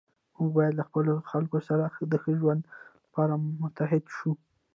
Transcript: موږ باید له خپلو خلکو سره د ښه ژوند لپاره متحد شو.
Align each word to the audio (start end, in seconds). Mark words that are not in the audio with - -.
موږ 0.35 0.49
باید 0.55 0.73
له 0.79 0.83
خپلو 0.89 1.13
خلکو 1.31 1.57
سره 1.67 1.83
د 2.11 2.13
ښه 2.21 2.31
ژوند 2.39 2.61
لپاره 3.03 3.33
متحد 3.61 4.03
شو. 4.17 4.31